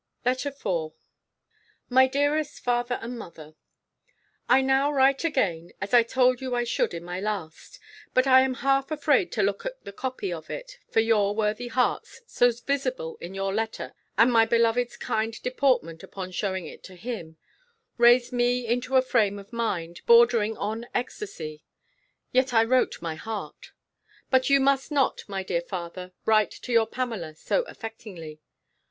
[0.25, 0.93] LETTER IV
[1.87, 3.53] MY DEAREST FATHER AND MOTHER,
[4.49, 7.79] I now write again, as I told you I should in my last;
[8.15, 11.67] but I am half afraid to look at the copy of it; for your worthy
[11.67, 16.95] hearts, so visible in your letter and my beloved's kind deportment upon shewing it to
[16.95, 17.37] him,
[17.99, 21.63] raised me into a frame of mind, bordering on ecstasy:
[22.31, 23.71] yet I wrote my heart.
[24.31, 28.39] But you must not, my dear father, write to your Pamela so affectingly.